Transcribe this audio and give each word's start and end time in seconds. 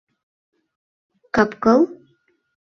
—Капкыл? 1.35 1.81